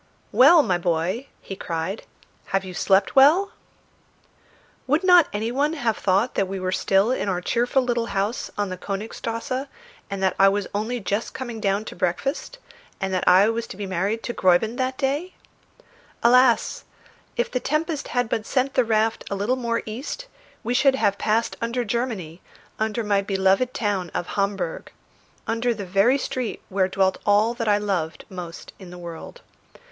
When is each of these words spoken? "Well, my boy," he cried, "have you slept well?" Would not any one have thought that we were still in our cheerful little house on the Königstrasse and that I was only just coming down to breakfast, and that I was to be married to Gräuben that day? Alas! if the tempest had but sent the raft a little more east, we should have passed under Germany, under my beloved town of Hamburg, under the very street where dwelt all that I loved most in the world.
"Well, 0.31 0.63
my 0.63 0.79
boy," 0.79 1.27
he 1.41 1.55
cried, 1.55 2.07
"have 2.45 2.65
you 2.65 2.73
slept 2.73 3.15
well?" 3.15 3.51
Would 4.87 5.03
not 5.03 5.27
any 5.31 5.51
one 5.51 5.73
have 5.73 5.95
thought 5.95 6.33
that 6.33 6.47
we 6.47 6.59
were 6.59 6.71
still 6.71 7.11
in 7.11 7.29
our 7.29 7.39
cheerful 7.39 7.83
little 7.83 8.07
house 8.07 8.49
on 8.57 8.69
the 8.69 8.79
Königstrasse 8.79 9.67
and 10.09 10.23
that 10.23 10.33
I 10.39 10.49
was 10.49 10.65
only 10.73 10.99
just 10.99 11.35
coming 11.35 11.59
down 11.59 11.85
to 11.85 11.95
breakfast, 11.95 12.57
and 12.99 13.13
that 13.13 13.27
I 13.27 13.47
was 13.49 13.67
to 13.67 13.77
be 13.77 13.85
married 13.85 14.23
to 14.23 14.33
Gräuben 14.33 14.77
that 14.77 14.97
day? 14.97 15.35
Alas! 16.23 16.83
if 17.37 17.51
the 17.51 17.59
tempest 17.59 18.07
had 18.07 18.27
but 18.27 18.43
sent 18.47 18.73
the 18.73 18.83
raft 18.83 19.23
a 19.29 19.35
little 19.35 19.55
more 19.55 19.83
east, 19.85 20.25
we 20.63 20.73
should 20.73 20.95
have 20.95 21.19
passed 21.19 21.57
under 21.61 21.85
Germany, 21.85 22.41
under 22.79 23.03
my 23.03 23.21
beloved 23.21 23.71
town 23.71 24.09
of 24.15 24.29
Hamburg, 24.29 24.91
under 25.45 25.75
the 25.75 25.85
very 25.85 26.17
street 26.17 26.63
where 26.69 26.87
dwelt 26.87 27.19
all 27.23 27.53
that 27.53 27.67
I 27.67 27.77
loved 27.77 28.25
most 28.31 28.73
in 28.79 28.89
the 28.89 28.97
world. 28.97 29.41